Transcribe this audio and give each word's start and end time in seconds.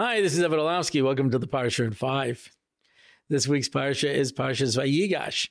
Hi, 0.00 0.20
this 0.20 0.34
is 0.34 0.44
Evan 0.44 0.60
Orlofsky. 0.60 1.02
Welcome 1.02 1.32
to 1.32 1.40
the 1.40 1.48
Parsha 1.48 1.84
in 1.84 1.92
Five. 1.92 2.52
This 3.28 3.48
week's 3.48 3.68
Parsha 3.68 4.08
is 4.08 4.32
Parsha's 4.32 4.76
Vayigash. 4.76 5.48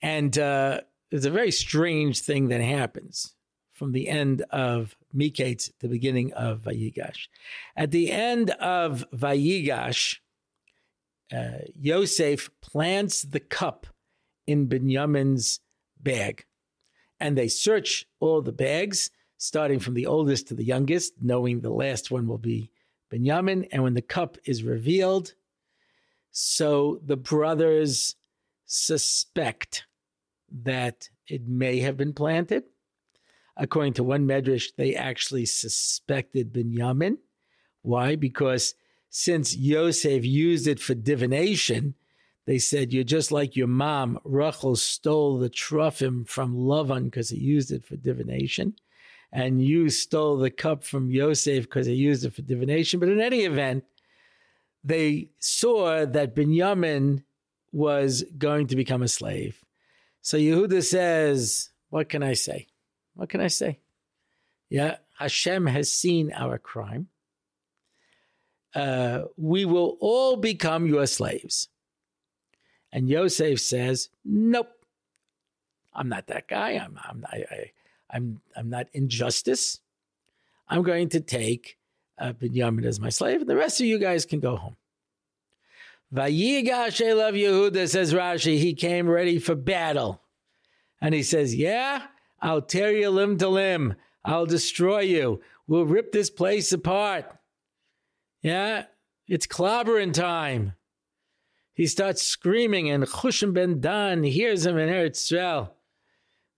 And 0.00 0.38
uh, 0.38 0.82
it's 1.10 1.26
a 1.26 1.30
very 1.30 1.50
strange 1.50 2.20
thing 2.20 2.50
that 2.50 2.60
happens 2.60 3.34
from 3.72 3.90
the 3.90 4.06
end 4.06 4.42
of 4.50 4.94
Miketz, 5.12 5.72
the 5.80 5.88
beginning 5.88 6.32
of 6.34 6.60
Vayigash. 6.60 7.26
At 7.76 7.90
the 7.90 8.12
end 8.12 8.50
of 8.50 9.04
Vayigash, 9.12 10.18
uh, 11.36 11.64
Yosef 11.74 12.48
plants 12.60 13.22
the 13.22 13.40
cup 13.40 13.88
in 14.46 14.68
Binyamin's 14.68 15.58
bag. 16.00 16.46
And 17.18 17.36
they 17.36 17.48
search 17.48 18.06
all 18.20 18.40
the 18.40 18.52
bags, 18.52 19.10
starting 19.36 19.80
from 19.80 19.94
the 19.94 20.06
oldest 20.06 20.46
to 20.46 20.54
the 20.54 20.62
youngest, 20.62 21.14
knowing 21.20 21.62
the 21.62 21.70
last 21.70 22.08
one 22.08 22.28
will 22.28 22.38
be 22.38 22.70
Benjamin, 23.12 23.66
and 23.70 23.82
when 23.82 23.92
the 23.92 24.00
cup 24.00 24.38
is 24.46 24.62
revealed, 24.62 25.34
so 26.30 26.98
the 27.04 27.16
brothers 27.16 28.16
suspect 28.64 29.84
that 30.64 31.10
it 31.28 31.46
may 31.46 31.80
have 31.80 31.98
been 31.98 32.14
planted. 32.14 32.64
According 33.54 33.92
to 33.94 34.02
one 34.02 34.26
medrash, 34.26 34.74
they 34.78 34.94
actually 34.94 35.44
suspected 35.44 36.54
Benjamin. 36.54 37.18
Why? 37.82 38.16
Because 38.16 38.74
since 39.10 39.54
Yosef 39.54 40.24
used 40.24 40.66
it 40.66 40.80
for 40.80 40.94
divination, 40.94 41.94
they 42.46 42.58
said, 42.58 42.94
You're 42.94 43.04
just 43.04 43.30
like 43.30 43.56
your 43.56 43.66
mom. 43.66 44.20
Rachel 44.24 44.74
stole 44.74 45.36
the 45.36 45.50
truffim 45.50 46.26
from 46.26 46.56
Lavan 46.56 47.04
because 47.04 47.28
he 47.28 47.38
used 47.38 47.72
it 47.72 47.84
for 47.84 47.96
divination 47.96 48.74
and 49.32 49.64
you 49.64 49.88
stole 49.88 50.36
the 50.36 50.50
cup 50.50 50.84
from 50.84 51.10
Yosef 51.10 51.64
because 51.64 51.86
he 51.86 51.94
used 51.94 52.24
it 52.24 52.34
for 52.34 52.42
divination. 52.42 53.00
But 53.00 53.08
in 53.08 53.20
any 53.20 53.40
event, 53.40 53.84
they 54.84 55.30
saw 55.38 56.04
that 56.04 56.36
Binyamin 56.36 57.24
was 57.72 58.24
going 58.36 58.66
to 58.66 58.76
become 58.76 59.02
a 59.02 59.08
slave. 59.08 59.64
So 60.20 60.36
Yehuda 60.36 60.84
says, 60.84 61.70
What 61.88 62.08
can 62.10 62.22
I 62.22 62.34
say? 62.34 62.66
What 63.14 63.30
can 63.30 63.40
I 63.40 63.46
say? 63.48 63.80
Yeah, 64.68 64.96
Hashem 65.18 65.66
has 65.66 65.90
seen 65.90 66.32
our 66.32 66.58
crime. 66.58 67.08
Uh, 68.74 69.22
we 69.36 69.64
will 69.64 69.96
all 70.00 70.36
become 70.36 70.86
your 70.86 71.06
slaves. 71.06 71.68
And 72.92 73.08
Yosef 73.08 73.60
says, 73.60 74.10
Nope, 74.24 74.72
I'm 75.94 76.08
not 76.08 76.26
that 76.26 76.48
guy. 76.48 76.72
I'm, 76.72 76.98
I'm 77.02 77.24
I, 77.30 77.44
I, 77.50 77.70
I'm 78.12 78.40
I'm 78.54 78.68
not 78.68 78.88
injustice. 78.92 79.80
I'm 80.68 80.82
going 80.82 81.08
to 81.10 81.20
take 81.20 81.78
uh, 82.18 82.32
Binyamin 82.32 82.84
as 82.84 83.00
my 83.00 83.08
slave, 83.08 83.40
and 83.40 83.50
the 83.50 83.56
rest 83.56 83.80
of 83.80 83.86
you 83.86 83.98
guys 83.98 84.24
can 84.24 84.40
go 84.40 84.56
home. 84.56 84.76
Vayigash 86.14 87.00
eilav 87.00 87.34
Yehuda 87.34 87.88
says 87.88 88.12
Rashi. 88.12 88.58
He 88.58 88.74
came 88.74 89.08
ready 89.08 89.38
for 89.38 89.54
battle, 89.54 90.22
and 91.00 91.14
he 91.14 91.22
says, 91.22 91.54
"Yeah, 91.54 92.02
I'll 92.40 92.62
tear 92.62 92.92
you 92.92 93.08
limb 93.10 93.38
to 93.38 93.48
limb. 93.48 93.94
I'll 94.24 94.46
destroy 94.46 95.00
you. 95.00 95.40
We'll 95.66 95.86
rip 95.86 96.12
this 96.12 96.30
place 96.30 96.70
apart. 96.72 97.26
Yeah, 98.42 98.84
it's 99.26 99.46
clobbering 99.46 100.12
time." 100.12 100.74
He 101.74 101.86
starts 101.86 102.22
screaming, 102.22 102.90
and 102.90 103.04
Chushim 103.04 103.54
ben 103.54 103.80
Dan 103.80 104.22
hears 104.24 104.66
him 104.66 104.76
in 104.76 104.90
Eretz 104.90 105.32
Yisrael 105.32 105.70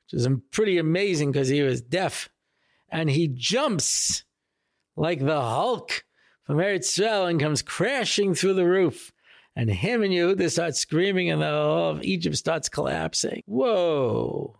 which 0.04 0.20
is 0.20 0.28
pretty 0.50 0.78
amazing 0.78 1.32
because 1.32 1.48
he 1.48 1.62
was 1.62 1.80
deaf. 1.80 2.28
And 2.88 3.10
he 3.10 3.28
jumps 3.28 4.24
like 4.96 5.20
the 5.20 5.40
Hulk 5.40 6.04
from 6.44 6.56
Eretz 6.58 6.98
Yisrael 6.98 7.28
and 7.28 7.40
comes 7.40 7.62
crashing 7.62 8.34
through 8.34 8.54
the 8.54 8.66
roof. 8.66 9.12
And 9.56 9.70
him 9.70 10.02
and 10.02 10.12
Yehuda 10.12 10.50
start 10.50 10.74
screaming, 10.74 11.30
and 11.30 11.40
the 11.40 11.46
whole 11.46 11.90
of 11.90 12.02
Egypt 12.02 12.36
starts 12.36 12.68
collapsing. 12.68 13.42
Whoa. 13.46 14.58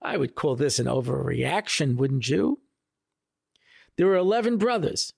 I 0.00 0.16
would 0.16 0.34
call 0.34 0.56
this 0.56 0.78
an 0.78 0.86
overreaction, 0.86 1.96
wouldn't 1.96 2.28
you? 2.28 2.60
There 3.96 4.06
were 4.06 4.16
11 4.16 4.58
brothers. 4.58 5.12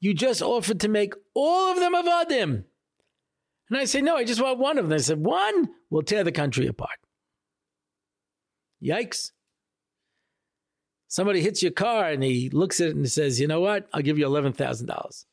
You 0.00 0.14
just 0.14 0.40
offered 0.40 0.80
to 0.80 0.88
make 0.88 1.14
all 1.34 1.72
of 1.72 1.80
them 1.80 1.94
avadim. 1.94 2.64
And 3.68 3.78
I 3.78 3.84
say, 3.84 4.00
no, 4.00 4.16
I 4.16 4.24
just 4.24 4.40
want 4.40 4.58
one 4.58 4.78
of 4.78 4.88
them. 4.88 4.94
I 4.94 4.98
said, 4.98 5.24
one 5.24 5.68
will 5.90 6.02
tear 6.02 6.24
the 6.24 6.32
country 6.32 6.66
apart. 6.66 6.98
Yikes. 8.82 9.32
Somebody 11.08 11.40
hits 11.40 11.62
your 11.62 11.72
car 11.72 12.10
and 12.10 12.22
he 12.22 12.50
looks 12.50 12.80
at 12.80 12.88
it 12.88 12.96
and 12.96 13.10
says, 13.10 13.40
You 13.40 13.46
know 13.46 13.60
what? 13.60 13.88
I'll 13.92 14.02
give 14.02 14.18
you 14.18 14.26
$11,000. 14.26 15.24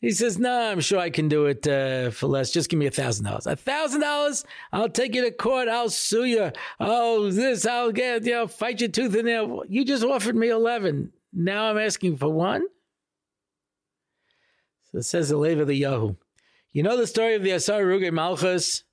He 0.00 0.10
says, 0.10 0.38
No, 0.38 0.50
nah, 0.50 0.70
I'm 0.70 0.80
sure 0.80 0.98
I 0.98 1.08
can 1.08 1.28
do 1.28 1.46
it 1.46 1.66
uh, 1.66 2.10
for 2.10 2.26
less. 2.26 2.50
Just 2.50 2.68
give 2.68 2.78
me 2.78 2.86
$1,000. 2.86 3.22
$1,000? 3.24 4.44
I'll 4.72 4.90
take 4.90 5.14
you 5.14 5.22
to 5.22 5.30
court. 5.30 5.68
I'll 5.68 5.88
sue 5.88 6.24
you. 6.24 6.52
Oh, 6.78 7.30
this, 7.30 7.64
I'll 7.64 7.92
get, 7.92 8.26
you 8.26 8.32
know, 8.32 8.46
fight 8.46 8.80
your 8.80 8.90
tooth 8.90 9.14
and 9.14 9.24
nail. 9.24 9.62
You 9.66 9.84
just 9.86 10.04
offered 10.04 10.36
me 10.36 10.50
11. 10.50 11.10
Now 11.32 11.70
I'm 11.70 11.78
asking 11.78 12.18
for 12.18 12.28
one? 12.28 12.64
So 14.92 14.98
it 14.98 15.04
says 15.04 15.30
the 15.30 15.38
Levi 15.38 15.64
the 15.64 15.80
Yahu. 15.80 16.16
You 16.72 16.82
know 16.82 16.96
the 16.98 17.06
story 17.06 17.34
of 17.34 17.42
the 17.42 17.50
Asarah 17.50 17.84
Harugei 17.84 18.12
Malchus? 18.12 18.84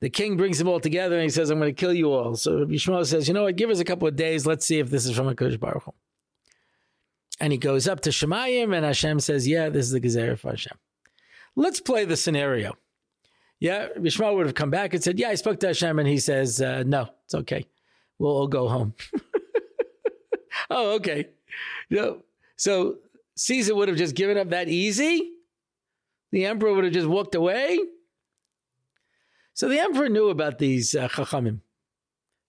The 0.00 0.10
king 0.10 0.36
brings 0.36 0.58
them 0.58 0.68
all 0.68 0.80
together 0.80 1.16
and 1.16 1.24
he 1.24 1.30
says, 1.30 1.50
I'm 1.50 1.58
going 1.58 1.74
to 1.74 1.78
kill 1.78 1.92
you 1.92 2.12
all. 2.12 2.34
So 2.34 2.64
Yishmael 2.64 3.04
says, 3.06 3.28
you 3.28 3.34
know 3.34 3.44
what, 3.44 3.56
give 3.56 3.68
us 3.68 3.80
a 3.80 3.84
couple 3.84 4.08
of 4.08 4.16
days. 4.16 4.46
Let's 4.46 4.64
see 4.64 4.78
if 4.78 4.88
this 4.88 5.04
is 5.04 5.14
from 5.14 5.28
a 5.28 5.34
Baruch 5.34 5.82
Hu. 5.82 5.92
And 7.38 7.52
he 7.52 7.58
goes 7.58 7.86
up 7.86 8.00
to 8.00 8.10
Shamayim 8.10 8.74
and 8.74 8.84
Hashem 8.84 9.20
says, 9.20 9.46
yeah, 9.46 9.68
this 9.68 9.86
is 9.86 9.92
the 9.92 10.00
Gezerah 10.00 10.38
for 10.38 10.50
Hashem. 10.50 10.76
Let's 11.54 11.80
play 11.80 12.04
the 12.04 12.16
scenario. 12.16 12.76
Yeah, 13.58 13.88
Yishmael 13.98 14.36
would 14.36 14.46
have 14.46 14.54
come 14.54 14.70
back 14.70 14.94
and 14.94 15.02
said, 15.04 15.18
yeah, 15.18 15.28
I 15.28 15.34
spoke 15.34 15.60
to 15.60 15.66
Hashem 15.66 15.98
and 15.98 16.08
he 16.08 16.18
says, 16.18 16.62
uh, 16.62 16.82
no, 16.86 17.08
it's 17.24 17.34
okay. 17.34 17.66
We'll 18.18 18.32
all 18.32 18.48
go 18.48 18.68
home. 18.68 18.94
oh, 20.70 20.92
okay. 20.94 21.28
You 21.90 21.96
know, 21.96 22.22
so 22.56 22.96
Caesar 23.36 23.74
would 23.74 23.88
have 23.88 23.98
just 23.98 24.14
given 24.14 24.38
up 24.38 24.50
that 24.50 24.68
easy. 24.68 25.32
The 26.30 26.46
emperor 26.46 26.72
would 26.72 26.84
have 26.84 26.92
just 26.92 27.06
walked 27.06 27.34
away. 27.34 27.78
So 29.60 29.68
the 29.68 29.78
emperor 29.78 30.08
knew 30.08 30.30
about 30.30 30.58
these 30.58 30.94
uh, 30.94 31.06
chachamim, 31.06 31.60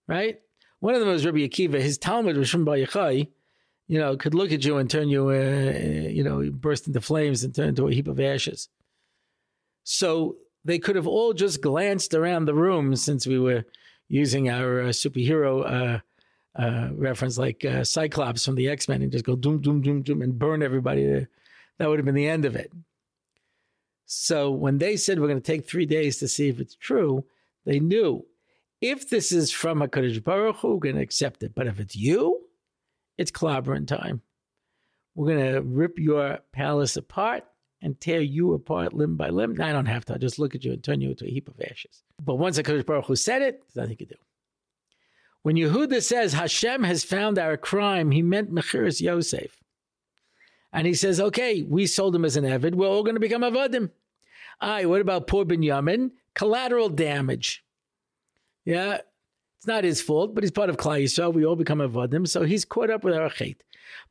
right? 0.08 0.40
One 0.80 0.94
of 0.94 1.00
them 1.00 1.10
was 1.10 1.26
Rabbi 1.26 1.40
Akiva. 1.40 1.78
His 1.78 1.98
Talmud 1.98 2.38
was 2.38 2.48
from 2.48 2.64
Bar 2.64 2.76
Yochai. 2.76 3.28
You 3.86 3.98
know, 3.98 4.16
could 4.16 4.32
look 4.32 4.50
at 4.50 4.64
you 4.64 4.78
and 4.78 4.88
turn 4.88 5.10
you, 5.10 5.28
uh, 5.28 6.08
you 6.08 6.24
know, 6.24 6.50
burst 6.50 6.86
into 6.86 7.02
flames 7.02 7.44
and 7.44 7.54
turn 7.54 7.68
into 7.68 7.86
a 7.86 7.92
heap 7.92 8.08
of 8.08 8.18
ashes. 8.18 8.70
So 9.84 10.36
they 10.64 10.78
could 10.78 10.96
have 10.96 11.06
all 11.06 11.34
just 11.34 11.60
glanced 11.60 12.14
around 12.14 12.46
the 12.46 12.54
room 12.54 12.96
since 12.96 13.26
we 13.26 13.38
were 13.38 13.66
using 14.08 14.48
our 14.48 14.80
uh, 14.80 14.84
superhero 14.86 15.70
uh, 15.70 16.00
uh, 16.58 16.88
reference 16.94 17.36
like 17.36 17.62
uh, 17.62 17.84
Cyclops 17.84 18.46
from 18.46 18.54
the 18.54 18.70
X 18.70 18.88
Men 18.88 19.02
and 19.02 19.12
just 19.12 19.26
go 19.26 19.36
doom, 19.36 19.60
doom, 19.60 19.82
doom, 19.82 20.00
doom 20.00 20.22
and 20.22 20.38
burn 20.38 20.62
everybody. 20.62 21.26
That 21.76 21.90
would 21.90 21.98
have 21.98 22.06
been 22.06 22.14
the 22.14 22.30
end 22.30 22.46
of 22.46 22.56
it. 22.56 22.72
So 24.14 24.50
when 24.50 24.76
they 24.76 24.98
said 24.98 25.18
we're 25.18 25.28
going 25.28 25.40
to 25.40 25.52
take 25.52 25.66
three 25.66 25.86
days 25.86 26.18
to 26.18 26.28
see 26.28 26.50
if 26.50 26.60
it's 26.60 26.74
true, 26.74 27.24
they 27.64 27.80
knew 27.80 28.26
if 28.82 29.08
this 29.08 29.32
is 29.32 29.50
from 29.50 29.80
HaKadosh 29.80 30.22
Baruch 30.22 30.56
Hu, 30.56 30.74
we're 30.74 30.80
going 30.80 30.96
to 30.96 31.00
accept 31.00 31.42
it. 31.42 31.54
But 31.54 31.66
if 31.66 31.80
it's 31.80 31.96
you, 31.96 32.42
it's 33.16 33.30
clobbering 33.30 33.86
time. 33.86 34.20
We're 35.14 35.34
going 35.34 35.54
to 35.54 35.62
rip 35.62 35.98
your 35.98 36.40
palace 36.52 36.98
apart 36.98 37.44
and 37.80 37.98
tear 37.98 38.20
you 38.20 38.52
apart 38.52 38.92
limb 38.92 39.16
by 39.16 39.30
limb. 39.30 39.54
Now, 39.54 39.68
I 39.68 39.72
don't 39.72 39.86
have 39.86 40.04
to. 40.04 40.12
I'll 40.12 40.18
just 40.18 40.38
look 40.38 40.54
at 40.54 40.62
you 40.62 40.72
and 40.72 40.84
turn 40.84 41.00
you 41.00 41.10
into 41.10 41.24
a 41.24 41.30
heap 41.30 41.48
of 41.48 41.58
ashes. 41.62 42.02
But 42.22 42.34
once 42.34 42.56
the 42.56 42.62
Kodesh 42.62 42.84
Baruch 42.84 43.06
Hu 43.06 43.16
said 43.16 43.40
it, 43.40 43.62
there's 43.62 43.76
nothing 43.76 43.92
you 43.92 44.06
can 44.06 44.08
do. 44.08 44.22
When 45.42 45.56
Yehuda 45.56 46.02
says 46.02 46.34
Hashem 46.34 46.82
has 46.84 47.02
found 47.02 47.38
our 47.38 47.56
crime, 47.56 48.10
he 48.10 48.20
meant 48.20 48.52
Mechiras 48.52 49.00
Yosef. 49.00 49.58
And 50.70 50.86
he 50.86 50.92
says, 50.92 51.18
okay, 51.18 51.62
we 51.62 51.86
sold 51.86 52.14
him 52.14 52.26
as 52.26 52.36
an 52.36 52.44
Evid. 52.44 52.74
We're 52.74 52.88
all 52.88 53.02
going 53.02 53.16
to 53.16 53.20
become 53.20 53.42
Avadim. 53.42 53.90
Aye, 54.62 54.86
what 54.86 55.00
about 55.00 55.26
poor 55.26 55.44
Binyamin? 55.44 56.12
Collateral 56.36 56.88
damage. 56.88 57.64
Yeah, 58.64 58.98
it's 59.58 59.66
not 59.66 59.82
his 59.82 60.00
fault, 60.00 60.34
but 60.34 60.44
he's 60.44 60.52
part 60.52 60.70
of 60.70 60.76
Klal 60.76 61.02
Yisrael. 61.02 61.34
We 61.34 61.44
all 61.44 61.56
become 61.56 61.80
avodim, 61.80 62.28
so 62.28 62.44
he's 62.44 62.64
caught 62.64 62.88
up 62.88 63.02
with 63.02 63.14
our 63.14 63.28
chait. 63.28 63.56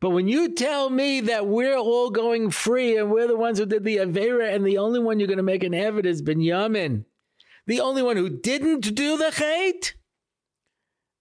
But 0.02 0.10
when 0.10 0.28
you 0.28 0.54
tell 0.54 0.90
me 0.90 1.22
that 1.22 1.48
we're 1.48 1.78
all 1.78 2.10
going 2.10 2.52
free 2.52 2.98
and 2.98 3.10
we're 3.10 3.28
the 3.28 3.38
ones 3.38 3.60
who 3.60 3.66
did 3.66 3.86
the 3.86 3.98
avera, 3.98 4.54
and 4.54 4.66
the 4.66 4.78
only 4.78 5.00
one 5.00 5.20
you're 5.20 5.28
going 5.28 5.38
to 5.38 5.44
make 5.44 5.64
an 5.64 5.72
evid 5.72 6.06
is 6.06 6.22
Binyamin, 6.22 7.06
the 7.66 7.80
only 7.80 8.04
one 8.04 8.18
who 8.18 8.30
didn't 8.30 8.94
do 8.94 9.18
the 9.18 9.32
chait, 9.32 9.94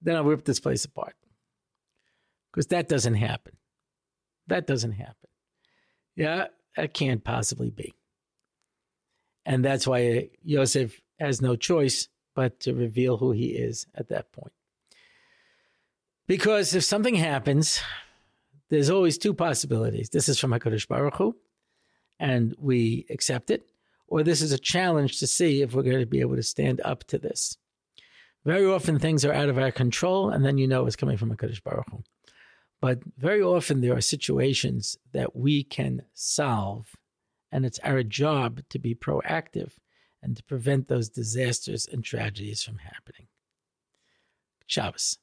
then 0.03 0.17
I'll 0.17 0.25
rip 0.25 0.44
this 0.44 0.61
place 0.61 0.85
apart 0.85 1.15
because 2.53 2.67
that 2.69 2.88
doesn't 2.88 3.15
happen. 3.15 3.56
That 4.49 4.67
doesn't 4.67 4.93
happen. 4.93 5.15
Yeah, 6.17 6.47
that 6.76 6.94
can't 6.94 7.23
possibly 7.23 7.71
be. 7.71 7.94
And 9.47 9.65
that's 9.65 9.87
why 9.87 10.31
Yosef 10.43 11.01
has 11.19 11.41
no 11.41 11.57
choice 11.57 12.09
but 12.35 12.61
to 12.61 12.75
reveal 12.75 13.17
who 13.17 13.33
he 13.33 13.47
is 13.47 13.87
at 13.95 14.09
that 14.09 14.33
point. 14.33 14.53
Because 16.27 16.75
if 16.75 16.85
something 16.85 17.17
happens, 17.17 17.81
there's 18.69 18.91
always 18.91 19.19
two 19.19 19.35
possibilities. 19.35 20.11
This 20.11 20.29
is 20.29 20.39
from 20.39 20.53
HaKadosh 20.53 20.87
Baruch 20.87 21.17
Hu. 21.17 21.37
and 22.21 22.55
we 22.59 23.07
accept 23.11 23.51
it, 23.51 23.69
or 24.07 24.23
this 24.23 24.43
is 24.43 24.53
a 24.53 24.59
challenge 24.59 25.19
to 25.19 25.27
see 25.27 25.63
if 25.63 25.75
we're 25.75 25.83
going 25.83 25.99
to 25.99 26.07
be 26.07 26.21
able 26.21 26.37
to 26.37 26.43
stand 26.43 26.81
up 26.85 27.05
to 27.05 27.19
this. 27.19 27.57
Very 28.45 28.67
often 28.67 28.99
things 28.99 29.25
are 29.25 29.33
out 29.33 29.49
of 29.49 29.59
our 29.59 29.73
control, 29.73 30.31
and 30.31 30.45
then 30.45 30.59
you 30.59 30.69
know 30.69 30.87
it's 30.87 30.97
coming 30.97 31.17
from 31.17 31.35
HaKadosh 31.35 31.63
Baruch 31.63 31.91
Hu. 31.91 32.03
But 32.81 33.01
very 33.19 33.43
often 33.43 33.81
there 33.81 33.97
are 33.97 34.01
situations 34.01 34.97
that 35.13 35.35
we 35.35 35.65
can 35.65 36.03
solve, 36.15 36.95
and 37.52 37.64
it's 37.64 37.79
our 37.81 38.02
job 38.02 38.61
to 38.70 38.79
be 38.79 38.94
proactive 38.94 39.73
and 40.23 40.37
to 40.37 40.44
prevent 40.44 40.88
those 40.88 41.08
disasters 41.08 41.87
and 41.87 42.05
tragedies 42.05 42.62
from 42.62 42.79
happening. 42.79 43.26
Shabbos. 44.67 45.19